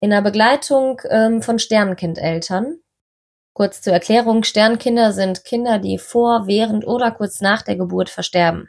in 0.00 0.10
der 0.10 0.22
Begleitung 0.22 1.00
ähm, 1.08 1.42
von 1.42 1.58
Sternenkindeltern. 1.58 2.78
Kurz 3.54 3.80
zur 3.80 3.94
Erklärung, 3.94 4.44
Sternkinder 4.44 5.12
sind 5.12 5.44
Kinder, 5.44 5.78
die 5.78 5.98
vor, 5.98 6.46
während 6.46 6.86
oder 6.86 7.10
kurz 7.10 7.40
nach 7.40 7.62
der 7.62 7.76
Geburt 7.76 8.10
versterben. 8.10 8.68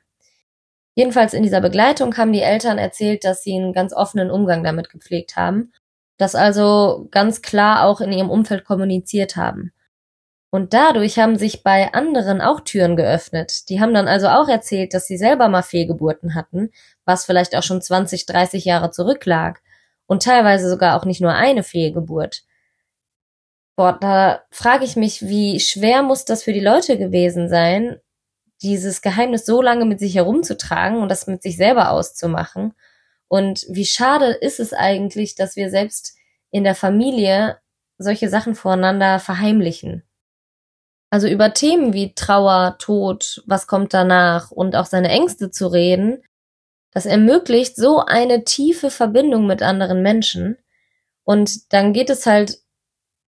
Jedenfalls 0.98 1.36
in 1.36 1.44
dieser 1.44 1.62
Begleitung 1.62 2.18
haben 2.18 2.34
die 2.34 2.42
Eltern 2.42 2.80
erzählt, 2.80 3.24
dass 3.24 3.44
sie 3.44 3.54
einen 3.54 3.72
ganz 3.72 3.94
offenen 3.94 4.32
Umgang 4.32 4.64
damit 4.64 4.90
gepflegt 4.90 5.36
haben, 5.36 5.72
das 6.18 6.34
also 6.34 7.08
ganz 7.12 7.44
klar 7.44 7.86
auch 7.86 8.02
in 8.02 8.12
ihrem 8.12 8.32
Umfeld 8.32 8.66
kommuniziert 8.66 9.36
haben. 9.36 9.72
Und 10.50 10.74
dadurch 10.74 11.20
haben 11.20 11.38
sich 11.38 11.62
bei 11.62 11.94
anderen 11.94 12.42
auch 12.42 12.62
Türen 12.62 12.96
geöffnet. 12.96 13.70
Die 13.70 13.80
haben 13.80 13.94
dann 13.94 14.08
also 14.08 14.28
auch 14.28 14.50
erzählt, 14.50 14.96
dass 14.96 15.06
sie 15.06 15.18
selber 15.20 15.50
mal 15.50 15.62
Fehlgeburten 15.62 16.34
hatten, 16.34 16.72
was 17.06 17.26
vielleicht 17.26 17.56
auch 17.56 17.62
schon 17.62 17.80
20, 17.80 18.26
30 18.26 18.66
Jahre 18.66 18.90
zurücklag. 18.90 19.62
Und 20.08 20.24
teilweise 20.24 20.68
sogar 20.68 21.00
auch 21.00 21.06
nicht 21.06 21.22
nur 21.22 21.34
eine 21.34 21.62
Fehlgeburt. 21.62 22.42
Boah, 23.76 24.00
da 24.02 24.42
frage 24.50 24.84
ich 24.84 24.96
mich, 24.96 25.28
wie 25.28 25.60
schwer 25.60 26.02
muss 26.02 26.26
das 26.26 26.42
für 26.42 26.54
die 26.54 26.60
Leute 26.60 26.98
gewesen 26.98 27.50
sein, 27.50 28.00
dieses 28.62 29.02
Geheimnis 29.02 29.46
so 29.46 29.62
lange 29.62 29.86
mit 29.86 30.00
sich 30.00 30.16
herumzutragen 30.16 31.02
und 31.02 31.10
das 31.10 31.28
mit 31.28 31.44
sich 31.44 31.58
selber 31.58 31.92
auszumachen. 31.92 32.74
Und 33.28 33.66
wie 33.70 33.86
schade 33.86 34.28
ist 34.28 34.60
es 34.60 34.74
eigentlich, 34.74 35.36
dass 35.36 35.56
wir 35.56 35.70
selbst 35.70 36.16
in 36.52 36.64
der 36.64 36.76
Familie 36.76 37.60
solche 37.98 38.30
Sachen 38.30 38.56
voreinander 38.56 39.20
verheimlichen. 39.20 40.04
Also 41.10 41.28
über 41.28 41.54
Themen 41.54 41.94
wie 41.94 42.14
Trauer, 42.14 42.78
Tod, 42.80 43.44
was 43.46 43.68
kommt 43.68 43.94
danach 43.94 44.52
und 44.52 44.76
auch 44.76 44.86
seine 44.86 45.10
Ängste 45.10 45.52
zu 45.52 45.68
reden, 45.68 46.22
das 46.92 47.06
ermöglicht 47.06 47.76
so 47.76 48.00
eine 48.00 48.44
tiefe 48.44 48.90
Verbindung 48.90 49.46
mit 49.46 49.62
anderen 49.62 50.02
Menschen. 50.02 50.58
Und 51.24 51.72
dann 51.74 51.94
geht 51.94 52.10
es 52.10 52.26
halt 52.26 52.60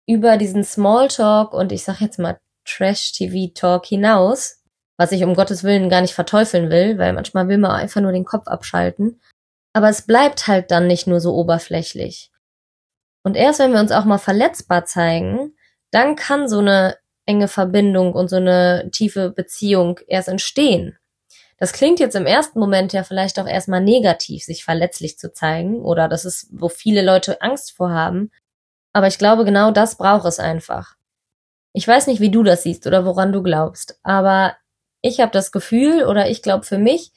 über 0.07 0.37
diesen 0.37 0.63
Smalltalk 0.63 1.53
und 1.53 1.71
ich 1.71 1.83
sag 1.83 2.01
jetzt 2.01 2.19
mal 2.19 2.39
Trash-TV-Talk 2.65 3.85
hinaus, 3.85 4.61
was 4.98 5.12
ich 5.12 5.24
um 5.24 5.36
Gottes 5.36 5.63
Willen 5.63 5.89
gar 5.89 6.01
nicht 6.01 6.13
verteufeln 6.13 6.69
will, 6.69 6.98
weil 6.98 7.13
manchmal 7.13 7.48
will 7.48 7.57
man 7.57 7.71
einfach 7.71 8.01
nur 8.01 8.12
den 8.12 8.25
Kopf 8.25 8.48
abschalten. 8.48 9.19
Aber 9.74 9.89
es 9.89 10.01
bleibt 10.03 10.48
halt 10.48 10.71
dann 10.71 10.88
nicht 10.88 11.07
nur 11.07 11.21
so 11.21 11.33
oberflächlich. 11.33 12.31
Und 13.24 13.36
erst 13.36 13.60
wenn 13.60 13.74
wir 13.74 13.79
uns 13.79 13.91
auch 13.91 14.05
mal 14.05 14.17
verletzbar 14.17 14.86
zeigen, 14.86 15.55
dann 15.91 16.15
kann 16.15 16.48
so 16.48 16.60
eine 16.60 16.98
enge 17.25 17.48
Verbindung 17.48 18.13
und 18.13 18.29
so 18.29 18.38
eine 18.38 18.89
tiefe 18.91 19.29
Beziehung 19.29 20.00
erst 20.07 20.27
entstehen. 20.27 20.98
Das 21.57 21.74
klingt 21.74 22.00
jetzt 22.00 22.15
im 22.15 22.25
ersten 22.25 22.60
Moment 22.60 22.91
ja 22.91 23.03
vielleicht 23.03 23.39
auch 23.39 23.48
erstmal 23.48 23.81
negativ, 23.81 24.43
sich 24.43 24.63
verletzlich 24.63 25.19
zu 25.19 25.31
zeigen 25.31 25.81
oder 25.81 26.07
das 26.07 26.25
ist, 26.25 26.48
wo 26.51 26.69
viele 26.69 27.03
Leute 27.03 27.41
Angst 27.41 27.74
vor 27.74 27.91
haben. 27.91 28.31
Aber 28.93 29.07
ich 29.07 29.19
glaube, 29.19 29.45
genau 29.45 29.71
das 29.71 29.95
braucht 29.95 30.25
es 30.25 30.39
einfach. 30.39 30.95
Ich 31.74 31.88
weiß 31.88 32.07
nicht, 32.07 32.19
wie 32.19 32.31
du 32.31 32.41
das 32.43 32.63
siehst 32.63 32.88
oder 32.88 33.05
woran 33.05 33.31
du 33.31 33.43
glaubst, 33.43 34.00
aber 34.01 34.55
ich 35.01 35.20
habe 35.20 35.31
das 35.31 35.51
Gefühl 35.51 36.03
oder 36.05 36.29
ich 36.29 36.41
glaube 36.41 36.63
für 36.63 36.77
mich, 36.77 37.12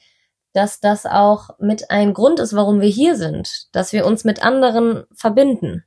dass 0.53 0.79
das 0.79 1.05
auch 1.05 1.49
mit 1.59 1.91
ein 1.91 2.13
Grund 2.13 2.39
ist, 2.39 2.55
warum 2.55 2.81
wir 2.81 2.89
hier 2.89 3.15
sind, 3.15 3.67
dass 3.73 3.93
wir 3.93 4.05
uns 4.05 4.23
mit 4.23 4.43
anderen 4.43 5.03
verbinden. 5.13 5.83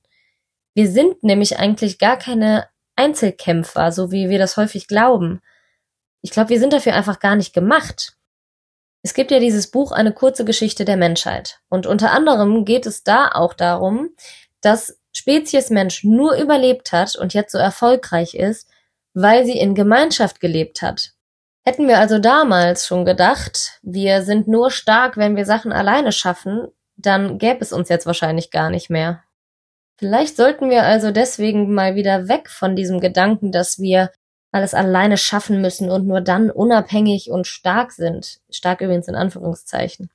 Wir 0.74 0.90
sind 0.90 1.22
nämlich 1.24 1.58
eigentlich 1.58 1.98
gar 1.98 2.18
keine 2.18 2.68
Einzelkämpfer, 2.94 3.92
so 3.92 4.12
wie 4.12 4.28
wir 4.28 4.38
das 4.38 4.56
häufig 4.56 4.86
glauben. 4.86 5.40
Ich 6.20 6.30
glaube, 6.30 6.50
wir 6.50 6.60
sind 6.60 6.72
dafür 6.72 6.94
einfach 6.94 7.18
gar 7.18 7.36
nicht 7.36 7.54
gemacht. 7.54 8.14
Es 9.02 9.14
gibt 9.14 9.30
ja 9.30 9.38
dieses 9.38 9.70
Buch 9.70 9.92
Eine 9.92 10.12
kurze 10.12 10.44
Geschichte 10.44 10.84
der 10.84 10.96
Menschheit. 10.96 11.60
Und 11.68 11.86
unter 11.86 12.10
anderem 12.10 12.64
geht 12.64 12.84
es 12.86 13.04
da 13.04 13.30
auch 13.32 13.54
darum, 13.54 14.10
dass 14.60 14.98
Spezies 15.12 15.70
Mensch 15.70 16.04
nur 16.04 16.36
überlebt 16.36 16.92
hat 16.92 17.16
und 17.16 17.34
jetzt 17.34 17.52
so 17.52 17.58
erfolgreich 17.58 18.34
ist, 18.34 18.68
weil 19.14 19.44
sie 19.44 19.58
in 19.58 19.74
Gemeinschaft 19.74 20.40
gelebt 20.40 20.82
hat. 20.82 21.12
Hätten 21.68 21.86
wir 21.86 21.98
also 21.98 22.18
damals 22.18 22.86
schon 22.86 23.04
gedacht, 23.04 23.78
wir 23.82 24.22
sind 24.22 24.48
nur 24.48 24.70
stark, 24.70 25.18
wenn 25.18 25.36
wir 25.36 25.44
Sachen 25.44 25.70
alleine 25.70 26.12
schaffen, 26.12 26.68
dann 26.96 27.36
gäbe 27.36 27.58
es 27.60 27.74
uns 27.74 27.90
jetzt 27.90 28.06
wahrscheinlich 28.06 28.50
gar 28.50 28.70
nicht 28.70 28.88
mehr. 28.88 29.22
Vielleicht 29.98 30.38
sollten 30.38 30.70
wir 30.70 30.84
also 30.84 31.10
deswegen 31.10 31.74
mal 31.74 31.94
wieder 31.94 32.26
weg 32.26 32.48
von 32.48 32.74
diesem 32.74 33.00
Gedanken, 33.00 33.52
dass 33.52 33.78
wir 33.78 34.10
alles 34.50 34.72
alleine 34.72 35.18
schaffen 35.18 35.60
müssen 35.60 35.90
und 35.90 36.06
nur 36.06 36.22
dann 36.22 36.50
unabhängig 36.50 37.30
und 37.30 37.46
stark 37.46 37.92
sind. 37.92 38.38
Stark 38.48 38.80
übrigens 38.80 39.06
in 39.06 39.14
Anführungszeichen. 39.14 40.08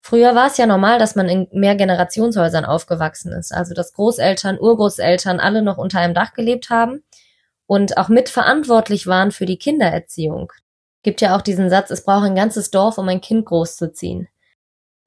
Früher 0.00 0.36
war 0.36 0.46
es 0.46 0.58
ja 0.58 0.66
normal, 0.66 1.00
dass 1.00 1.16
man 1.16 1.28
in 1.28 1.48
Mehrgenerationshäusern 1.50 2.64
aufgewachsen 2.64 3.32
ist, 3.32 3.52
also 3.52 3.74
dass 3.74 3.94
Großeltern, 3.94 4.60
Urgroßeltern 4.60 5.40
alle 5.40 5.62
noch 5.62 5.76
unter 5.76 5.98
einem 5.98 6.14
Dach 6.14 6.34
gelebt 6.34 6.70
haben 6.70 7.02
und 7.66 7.98
auch 7.98 8.08
mitverantwortlich 8.08 9.08
waren 9.08 9.32
für 9.32 9.44
die 9.44 9.58
Kindererziehung. 9.58 10.52
Gibt 11.02 11.20
ja 11.20 11.36
auch 11.36 11.42
diesen 11.42 11.70
Satz, 11.70 11.90
es 11.90 12.04
braucht 12.04 12.24
ein 12.24 12.34
ganzes 12.34 12.70
Dorf, 12.70 12.98
um 12.98 13.08
ein 13.08 13.20
Kind 13.20 13.46
großzuziehen. 13.46 14.28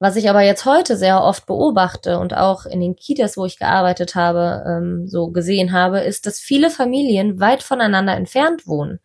Was 0.02 0.16
ich 0.16 0.28
aber 0.28 0.42
jetzt 0.42 0.64
heute 0.64 0.96
sehr 0.96 1.22
oft 1.22 1.46
beobachte 1.46 2.18
und 2.18 2.34
auch 2.34 2.66
in 2.66 2.80
den 2.80 2.96
Kitas, 2.96 3.36
wo 3.36 3.46
ich 3.46 3.58
gearbeitet 3.58 4.16
habe, 4.16 4.64
ähm, 4.66 5.06
so 5.06 5.28
gesehen 5.28 5.72
habe, 5.72 6.00
ist, 6.00 6.26
dass 6.26 6.40
viele 6.40 6.70
Familien 6.70 7.38
weit 7.38 7.62
voneinander 7.62 8.16
entfernt 8.16 8.66
wohnen. 8.66 8.98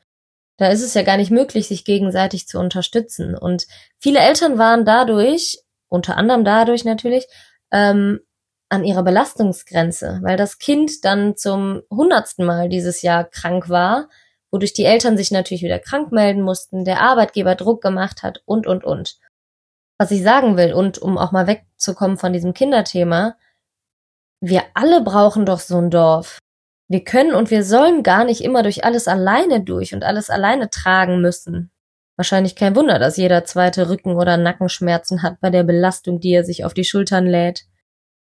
Da 0.57 0.69
ist 0.69 0.81
es 0.81 0.95
ja 0.95 1.03
gar 1.03 1.17
nicht 1.17 1.29
möglich, 1.29 1.67
sich 1.67 1.85
gegenseitig 1.85 2.47
zu 2.47 2.57
unterstützen. 2.57 3.35
Und 3.35 3.67
viele 3.99 4.19
Eltern 4.21 4.57
waren 4.57 4.85
dadurch, 4.85 5.59
unter 5.87 6.17
anderem 6.17 6.43
dadurch 6.43 6.83
natürlich, 6.83 7.27
ähm, 7.71 8.21
an 8.69 8.83
ihrer 8.83 9.03
Belastungsgrenze, 9.03 10.19
weil 10.23 10.35
das 10.35 10.57
Kind 10.57 11.05
dann 11.05 11.37
zum 11.37 11.83
hundertsten 11.91 12.43
Mal 12.45 12.69
dieses 12.69 13.03
Jahr 13.03 13.23
krank 13.23 13.69
war, 13.69 14.09
wodurch 14.51 14.73
die 14.73 14.85
Eltern 14.85 15.17
sich 15.17 15.31
natürlich 15.31 15.63
wieder 15.63 15.79
krank 15.79 16.11
melden 16.11 16.41
mussten, 16.41 16.85
der 16.85 17.01
Arbeitgeber 17.01 17.55
Druck 17.55 17.81
gemacht 17.81 18.23
hat 18.23 18.41
und, 18.45 18.67
und, 18.67 18.83
und 18.83 19.17
was 19.99 20.11
ich 20.11 20.21
sagen 20.21 20.57
will 20.57 20.73
und 20.73 20.99
um 20.99 21.17
auch 21.17 21.31
mal 21.31 21.47
wegzukommen 21.47 22.17
von 22.17 22.33
diesem 22.33 22.53
Kinderthema, 22.53 23.35
wir 24.41 24.63
alle 24.75 25.01
brauchen 25.01 25.45
doch 25.45 25.59
so 25.59 25.77
ein 25.77 25.89
Dorf. 25.89 26.39
Wir 26.89 27.03
können 27.03 27.33
und 27.33 27.51
wir 27.51 27.63
sollen 27.63 28.03
gar 28.03 28.23
nicht 28.23 28.41
immer 28.41 28.63
durch 28.63 28.85
alles 28.85 29.07
alleine 29.07 29.61
durch 29.63 29.93
und 29.93 30.03
alles 30.03 30.29
alleine 30.29 30.69
tragen 30.69 31.19
müssen. 31.19 31.71
Wahrscheinlich 32.15 32.55
kein 32.55 32.75
Wunder, 32.75 32.97
dass 32.97 33.17
jeder 33.17 33.43
zweite 33.45 33.89
Rücken- 33.89 34.15
oder 34.15 34.37
Nackenschmerzen 34.37 35.21
hat 35.21 35.39
bei 35.41 35.49
der 35.49 35.63
Belastung, 35.63 36.19
die 36.19 36.31
er 36.31 36.43
sich 36.43 36.63
auf 36.63 36.73
die 36.73 36.85
Schultern 36.85 37.25
lädt. 37.25 37.65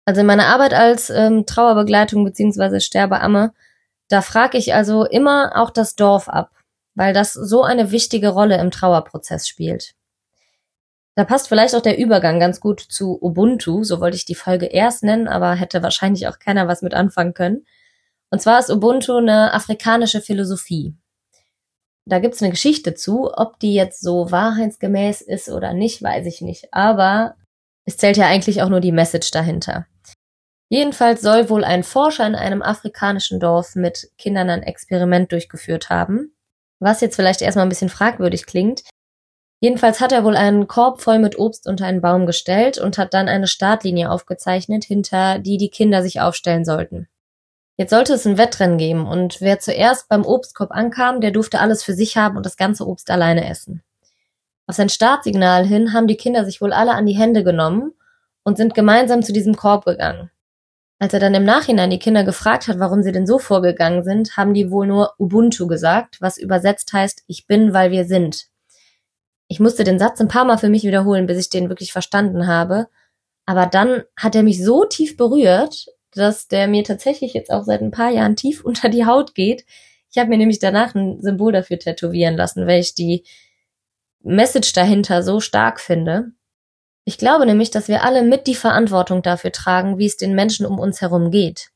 Also 0.05 0.23
in 0.23 0.27
meiner 0.27 0.47
Arbeit 0.47 0.75
als 0.75 1.11
ähm, 1.11 1.47
Trauerbegleitung 1.47 2.25
bzw. 2.25 2.81
Sterbeamme, 2.81 3.53
da 4.11 4.23
frage 4.23 4.59
ich 4.59 4.75
also 4.75 5.05
immer 5.05 5.53
auch 5.55 5.71
das 5.71 5.95
Dorf 5.95 6.29
ab, 6.29 6.51
weil 6.95 7.15
das 7.15 7.33
so 7.33 7.63
eine 7.63 7.93
wichtige 7.93 8.31
Rolle 8.31 8.59
im 8.59 8.71
Trauerprozess 8.71 9.49
spielt. 9.49 9.95
Da 11.15 11.25
passt 11.25 11.49
vielleicht 11.49 11.75
auch 11.75 11.83
der 11.83 11.99
Übergang 11.99 12.41
ganz 12.41 12.61
gut 12.61 12.81
zu 12.81 13.19
Ubuntu, 13.23 13.85
so 13.85 14.01
wollte 14.01 14.17
ich 14.17 14.25
die 14.25 14.35
Folge 14.35 14.67
erst 14.67 15.05
nennen, 15.05 15.29
aber 15.29 15.55
hätte 15.55 15.83
wahrscheinlich 15.83 16.27
auch 16.27 16.39
keiner 16.39 16.67
was 16.67 16.83
mit 16.83 16.93
anfangen 16.93 17.35
können. 17.35 17.65
Und 18.31 18.41
zwar 18.43 18.59
ist 18.59 18.71
Ubuntu 18.71 19.17
eine 19.17 19.53
afrikanische 19.53 20.21
Philosophie. 20.21 20.95
Da 22.05 22.19
gibt's 22.19 22.43
eine 22.43 22.51
Geschichte 22.51 22.95
zu, 22.95 23.31
ob 23.33 23.61
die 23.61 23.75
jetzt 23.75 24.01
so 24.01 24.31
wahrheitsgemäß 24.31 25.21
ist 25.21 25.49
oder 25.51 25.73
nicht, 25.73 26.03
weiß 26.03 26.27
ich 26.27 26.41
nicht. 26.41 26.73
Aber 26.73 27.37
es 27.85 27.97
zählt 27.97 28.17
ja 28.17 28.27
eigentlich 28.27 28.63
auch 28.63 28.69
nur 28.69 28.81
die 28.81 28.93
Message 28.93 29.31
dahinter. 29.31 29.87
Jedenfalls 30.71 31.21
soll 31.21 31.51
wohl 31.51 31.65
ein 31.65 31.83
Forscher 31.83 32.27
in 32.27 32.35
einem 32.35 32.63
afrikanischen 32.63 33.41
Dorf 33.41 33.75
mit 33.75 34.11
Kindern 34.17 34.49
ein 34.49 34.63
Experiment 34.63 35.31
durchgeführt 35.31 35.91
haben. 35.91 36.35
Was 36.79 37.03
jetzt 37.03 37.17
vielleicht 37.17 37.43
erstmal 37.43 37.67
ein 37.67 37.71
bisschen 37.71 37.91
fragwürdig 37.91 38.47
klingt, 38.47 38.85
Jedenfalls 39.63 40.01
hat 40.01 40.11
er 40.11 40.25
wohl 40.25 40.37
einen 40.37 40.69
Korb 40.69 41.03
voll 41.03 41.19
mit 41.19 41.39
Obst 41.39 41.69
unter 41.69 41.85
einen 41.85 42.01
Baum 42.01 42.25
gestellt 42.25 42.79
und 42.79 42.97
hat 42.97 43.13
dann 43.13 43.29
eine 43.29 43.47
Startlinie 43.47 44.11
aufgezeichnet, 44.11 44.85
hinter 44.85 45.39
die 45.39 45.59
die 45.59 45.69
Kinder 45.69 46.03
sich 46.03 46.21
aufstellen 46.21 46.65
sollten. 46.65 47.09
Jetzt 47.77 47.91
sollte 47.91 48.15
es 48.15 48.27
ein 48.27 48.39
Wettrennen 48.39 48.79
geben 48.79 49.07
und 49.07 49.41
wer 49.43 49.59
zuerst 49.59 50.09
beim 50.09 50.25
Obstkorb 50.25 50.71
ankam, 50.71 51.21
der 51.21 51.31
durfte 51.31 51.61
alles 51.61 51.83
für 51.83 51.93
sich 51.93 52.17
haben 52.17 52.39
und 52.39 52.47
das 52.47 52.57
ganze 52.57 52.87
Obst 52.87 53.11
alleine 53.11 53.49
essen. 53.49 53.83
Auf 54.67 54.77
sein 54.77 54.89
Startsignal 54.89 55.67
hin 55.67 55.93
haben 55.93 56.07
die 56.07 56.17
Kinder 56.17 56.45
sich 56.47 56.63
wohl 56.63 56.73
alle 56.73 56.93
an 56.93 57.07
die 57.07 57.17
Hände 57.17 57.45
genommen 57.45 57.93
und 58.45 58.57
sind 58.57 58.75
gemeinsam 58.75 59.23
zu 59.23 59.33
diesem 59.33 59.57
Korb 59.57 59.85
gegangen. 59.85 60.31
Als 61.03 61.15
er 61.15 61.21
dann 61.21 61.35
im 61.35 61.45
Nachhinein 61.45 61.89
die 61.89 61.99
Kinder 61.99 62.25
gefragt 62.25 62.69
hat, 62.69 62.79
warum 62.79 63.03
sie 63.03 63.11
denn 63.11 63.27
so 63.27 63.39
vorgegangen 63.39 64.05
sind, 64.05 64.37
haben 64.37 64.53
die 64.53 64.71
wohl 64.71 64.87
nur 64.87 65.15
Ubuntu 65.19 65.67
gesagt, 65.67 66.21
was 66.21 66.37
übersetzt 66.37 66.93
heißt, 66.93 67.25
ich 67.27 67.47
bin, 67.47 67.73
weil 67.73 67.91
wir 67.91 68.05
sind. 68.05 68.49
Ich 69.49 69.61
musste 69.61 69.83
den 69.83 69.99
Satz 69.99 70.21
ein 70.21 70.29
paar 70.29 70.45
Mal 70.45 70.59
für 70.59 70.69
mich 70.69 70.85
wiederholen, 70.85 71.27
bis 71.27 71.39
ich 71.39 71.49
den 71.49 71.71
wirklich 71.71 71.91
verstanden 71.91 72.47
habe. 72.47 72.87
Aber 73.47 73.65
dann 73.65 74.03
hat 74.15 74.35
er 74.35 74.43
mich 74.43 74.63
so 74.63 74.85
tief 74.85 75.17
berührt, 75.17 75.87
dass 76.13 76.49
der 76.49 76.69
mir 76.69 76.85
tatsächlich 76.85 77.33
jetzt 77.33 77.51
auch 77.51 77.65
seit 77.65 77.81
ein 77.81 77.91
paar 77.91 78.11
Jahren 78.11 78.37
tief 78.37 78.63
unter 78.65 78.91
die 78.91 79.07
Haut 79.07 79.35
geht. 79.35 79.65
Ich 80.13 80.19
habe 80.19 80.29
mir 80.29 80.37
nämlich 80.37 80.59
danach 80.59 80.95
ein 80.95 81.23
Symbol 81.23 81.53
dafür 81.53 81.79
tätowieren 81.79 82.37
lassen, 82.37 82.67
weil 82.67 82.81
ich 82.81 82.95
die 82.95 83.25
Message 84.23 84.75
dahinter 84.75 85.23
so 85.23 85.41
stark 85.41 85.81
finde. 85.81 86.33
Ich 87.11 87.19
glaube 87.19 87.45
nämlich, 87.45 87.73
dass 87.73 87.89
wir 87.89 88.05
alle 88.05 88.23
mit 88.23 88.47
die 88.47 88.55
Verantwortung 88.55 89.21
dafür 89.21 89.51
tragen, 89.51 89.99
wie 89.99 90.07
es 90.07 90.17
den 90.17 90.37
Menschen 90.37 90.65
um 90.65 90.79
uns 90.79 91.01
herum 91.01 91.33
geht. 91.33 91.71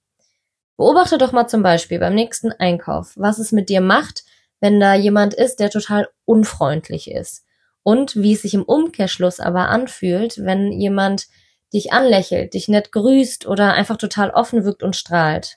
Beobachte 0.77 1.19
doch 1.19 1.33
mal 1.33 1.49
zum 1.49 1.61
Beispiel 1.61 1.99
beim 1.99 2.15
nächsten 2.15 2.53
Einkauf, 2.53 3.15
was 3.17 3.39
es 3.39 3.51
mit 3.51 3.69
dir 3.69 3.81
macht, 3.81 4.23
wenn 4.61 4.79
da 4.79 4.95
jemand 4.95 5.35
ist, 5.35 5.59
der 5.59 5.71
total 5.71 6.09
unfreundlich 6.25 7.11
ist. 7.11 7.45
Und 7.83 8.15
wie 8.15 8.35
es 8.35 8.43
sich 8.43 8.55
im 8.55 8.63
Umkehrschluss 8.63 9.41
aber 9.41 9.71
anfühlt, 9.71 10.39
wenn 10.39 10.71
jemand 10.71 11.27
dich 11.73 11.93
anlächelt, 11.93 12.55
dich 12.55 12.69
nett 12.69 12.93
grüßt 12.93 13.49
oder 13.49 13.73
einfach 13.73 13.97
total 13.97 14.31
offen 14.31 14.65
wirkt 14.65 14.85
und 14.85 14.95
strahlt. 14.95 15.57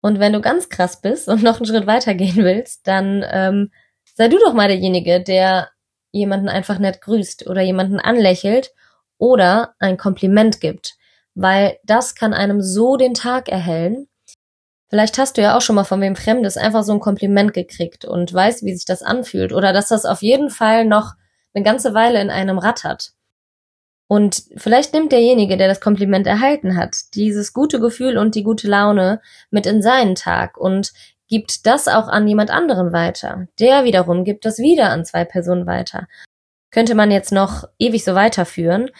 Und 0.00 0.18
wenn 0.18 0.32
du 0.32 0.40
ganz 0.40 0.70
krass 0.70 1.00
bist 1.00 1.28
und 1.28 1.44
noch 1.44 1.58
einen 1.58 1.66
Schritt 1.66 1.86
weiter 1.86 2.14
gehen 2.14 2.38
willst, 2.38 2.88
dann 2.88 3.24
ähm, 3.30 3.70
sei 4.16 4.26
du 4.26 4.40
doch 4.40 4.54
mal 4.54 4.66
derjenige, 4.66 5.22
der 5.22 5.70
jemanden 6.12 6.48
einfach 6.48 6.78
nett 6.78 7.00
grüßt 7.00 7.48
oder 7.48 7.62
jemanden 7.62 7.98
anlächelt 7.98 8.72
oder 9.18 9.74
ein 9.78 9.96
Kompliment 9.96 10.60
gibt, 10.60 10.94
weil 11.34 11.78
das 11.84 12.14
kann 12.14 12.34
einem 12.34 12.62
so 12.62 12.96
den 12.96 13.14
Tag 13.14 13.48
erhellen. 13.48 14.06
Vielleicht 14.88 15.16
hast 15.18 15.38
du 15.38 15.42
ja 15.42 15.56
auch 15.56 15.62
schon 15.62 15.76
mal 15.76 15.84
von 15.84 16.00
wem 16.02 16.16
Fremdes 16.16 16.56
einfach 16.56 16.84
so 16.84 16.92
ein 16.92 17.00
Kompliment 17.00 17.54
gekriegt 17.54 18.04
und 18.04 18.32
weißt, 18.32 18.62
wie 18.62 18.74
sich 18.74 18.84
das 18.84 19.02
anfühlt 19.02 19.52
oder 19.52 19.72
dass 19.72 19.88
das 19.88 20.04
auf 20.04 20.22
jeden 20.22 20.50
Fall 20.50 20.84
noch 20.84 21.14
eine 21.54 21.64
ganze 21.64 21.94
Weile 21.94 22.20
in 22.20 22.30
einem 22.30 22.58
rattert. 22.58 23.12
Und 24.12 24.42
vielleicht 24.56 24.92
nimmt 24.92 25.10
derjenige, 25.10 25.56
der 25.56 25.68
das 25.68 25.80
Kompliment 25.80 26.26
erhalten 26.26 26.76
hat, 26.76 27.14
dieses 27.14 27.54
gute 27.54 27.80
Gefühl 27.80 28.18
und 28.18 28.34
die 28.34 28.42
gute 28.42 28.68
Laune 28.68 29.22
mit 29.50 29.64
in 29.64 29.80
seinen 29.80 30.16
Tag 30.16 30.58
und 30.58 30.92
gibt 31.32 31.64
das 31.64 31.88
auch 31.88 32.08
an 32.08 32.28
jemand 32.28 32.50
anderen 32.50 32.92
weiter. 32.92 33.46
Der 33.58 33.84
wiederum 33.84 34.22
gibt 34.22 34.44
das 34.44 34.58
wieder 34.58 34.90
an 34.90 35.06
zwei 35.06 35.24
Personen 35.24 35.66
weiter. 35.66 36.06
Könnte 36.70 36.94
man 36.94 37.10
jetzt 37.10 37.32
noch 37.32 37.64
ewig 37.78 38.04
so 38.04 38.14
weiterführen. 38.14 38.90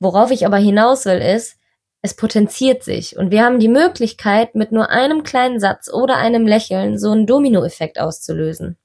Worauf 0.00 0.32
ich 0.32 0.46
aber 0.46 0.56
hinaus 0.56 1.04
will, 1.04 1.20
ist, 1.20 1.60
es 2.02 2.16
potenziert 2.16 2.82
sich 2.82 3.16
und 3.16 3.30
wir 3.30 3.44
haben 3.44 3.60
die 3.60 3.68
Möglichkeit, 3.68 4.56
mit 4.56 4.72
nur 4.72 4.90
einem 4.90 5.22
kleinen 5.22 5.60
Satz 5.60 5.88
oder 5.88 6.16
einem 6.16 6.44
Lächeln 6.44 6.98
so 6.98 7.12
einen 7.12 7.24
Dominoeffekt 7.24 8.00
auszulösen. 8.00 8.76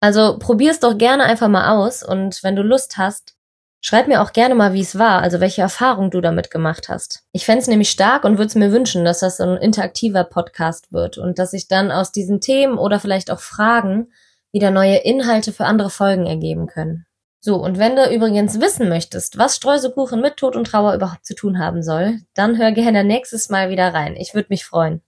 Also 0.00 0.38
probier's 0.38 0.80
doch 0.80 0.96
gerne 0.96 1.24
einfach 1.24 1.48
mal 1.48 1.76
aus 1.76 2.02
und 2.02 2.42
wenn 2.42 2.56
du 2.56 2.62
Lust 2.62 2.96
hast, 2.96 3.34
Schreib 3.84 4.06
mir 4.06 4.22
auch 4.22 4.32
gerne 4.32 4.54
mal, 4.54 4.74
wie 4.74 4.80
es 4.80 4.96
war, 4.96 5.22
also 5.22 5.40
welche 5.40 5.60
Erfahrung 5.60 6.12
du 6.12 6.20
damit 6.20 6.52
gemacht 6.52 6.88
hast. 6.88 7.24
Ich 7.32 7.44
fände 7.44 7.68
nämlich 7.68 7.90
stark 7.90 8.22
und 8.22 8.38
würde 8.38 8.46
es 8.46 8.54
mir 8.54 8.70
wünschen, 8.70 9.04
dass 9.04 9.18
das 9.18 9.38
so 9.38 9.42
ein 9.42 9.56
interaktiver 9.56 10.22
Podcast 10.22 10.92
wird 10.92 11.18
und 11.18 11.40
dass 11.40 11.50
sich 11.50 11.66
dann 11.66 11.90
aus 11.90 12.12
diesen 12.12 12.40
Themen 12.40 12.78
oder 12.78 13.00
vielleicht 13.00 13.32
auch 13.32 13.40
Fragen 13.40 14.12
wieder 14.52 14.70
neue 14.70 14.98
Inhalte 14.98 15.52
für 15.52 15.64
andere 15.64 15.90
Folgen 15.90 16.26
ergeben 16.26 16.68
können. 16.68 17.06
So, 17.40 17.56
und 17.56 17.76
wenn 17.76 17.96
du 17.96 18.08
übrigens 18.08 18.60
wissen 18.60 18.88
möchtest, 18.88 19.36
was 19.36 19.56
Streusekuchen 19.56 20.20
mit 20.20 20.36
Tod 20.36 20.54
und 20.54 20.68
Trauer 20.68 20.94
überhaupt 20.94 21.26
zu 21.26 21.34
tun 21.34 21.58
haben 21.58 21.82
soll, 21.82 22.20
dann 22.34 22.58
hör 22.58 22.70
gerne 22.70 23.02
nächstes 23.02 23.48
Mal 23.48 23.68
wieder 23.68 23.92
rein. 23.92 24.14
Ich 24.14 24.32
würde 24.32 24.46
mich 24.50 24.64
freuen. 24.64 25.02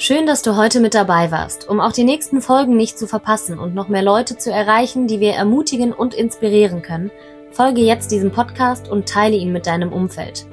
Schön, 0.00 0.26
dass 0.26 0.42
du 0.42 0.54
heute 0.54 0.78
mit 0.78 0.94
dabei 0.94 1.32
warst, 1.32 1.68
um 1.68 1.80
auch 1.80 1.90
die 1.90 2.04
nächsten 2.04 2.40
Folgen 2.40 2.76
nicht 2.76 2.96
zu 2.96 3.08
verpassen 3.08 3.58
und 3.58 3.74
noch 3.74 3.88
mehr 3.88 4.04
Leute 4.04 4.36
zu 4.36 4.52
erreichen, 4.52 5.08
die 5.08 5.18
wir 5.18 5.32
ermutigen 5.32 5.92
und 5.92 6.14
inspirieren 6.14 6.82
können. 6.82 7.10
Folge 7.50 7.80
jetzt 7.80 8.12
diesem 8.12 8.30
Podcast 8.30 8.88
und 8.88 9.08
teile 9.08 9.34
ihn 9.34 9.50
mit 9.50 9.66
deinem 9.66 9.92
Umfeld. 9.92 10.46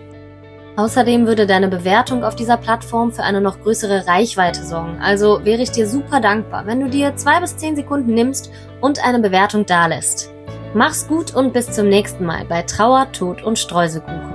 Außerdem 0.78 1.28
würde 1.28 1.46
deine 1.46 1.68
Bewertung 1.68 2.24
auf 2.24 2.36
dieser 2.36 2.58
Plattform 2.58 3.12
für 3.12 3.22
eine 3.22 3.40
noch 3.40 3.62
größere 3.62 4.08
Reichweite 4.08 4.64
sorgen. 4.66 4.98
Also 5.00 5.46
wäre 5.46 5.62
ich 5.62 5.70
dir 5.70 5.88
super 5.88 6.20
dankbar, 6.20 6.66
wenn 6.66 6.80
du 6.80 6.90
dir 6.90 7.16
zwei 7.16 7.40
bis 7.40 7.56
zehn 7.56 7.76
Sekunden 7.76 8.16
nimmst 8.16 8.52
und 8.82 9.06
eine 9.06 9.20
Bewertung 9.20 9.68
dalässt. 9.68 10.34
Mach's 10.74 11.08
gut 11.08 11.36
und 11.36 11.54
bis 11.54 11.72
zum 11.72 11.88
nächsten 11.88 12.26
Mal 12.26 12.46
bei 12.46 12.64
Trauer, 12.64 13.12
Tod 13.12 13.44
und 13.44 13.60
Streusekuchen. 13.60 14.35